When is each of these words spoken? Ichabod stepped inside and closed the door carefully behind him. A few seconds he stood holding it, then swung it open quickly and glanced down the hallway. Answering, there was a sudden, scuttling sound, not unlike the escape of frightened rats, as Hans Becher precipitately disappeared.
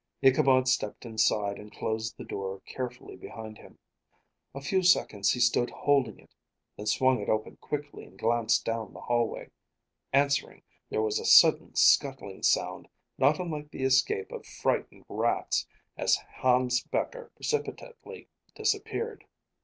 Ichabod 0.23 0.67
stepped 0.67 1.05
inside 1.05 1.59
and 1.59 1.71
closed 1.71 2.17
the 2.17 2.23
door 2.23 2.61
carefully 2.65 3.15
behind 3.15 3.59
him. 3.59 3.77
A 4.55 4.59
few 4.59 4.81
seconds 4.81 5.29
he 5.29 5.39
stood 5.39 5.69
holding 5.69 6.17
it, 6.17 6.33
then 6.75 6.87
swung 6.87 7.21
it 7.21 7.29
open 7.29 7.57
quickly 7.57 8.05
and 8.05 8.17
glanced 8.17 8.65
down 8.65 8.93
the 8.93 9.01
hallway. 9.01 9.51
Answering, 10.11 10.63
there 10.89 11.03
was 11.03 11.19
a 11.19 11.23
sudden, 11.25 11.75
scuttling 11.75 12.41
sound, 12.41 12.87
not 13.19 13.37
unlike 13.39 13.69
the 13.69 13.83
escape 13.83 14.31
of 14.31 14.47
frightened 14.47 15.05
rats, 15.07 15.67
as 15.97 16.15
Hans 16.37 16.81
Becher 16.81 17.29
precipitately 17.35 18.27
disappeared. 18.55 19.25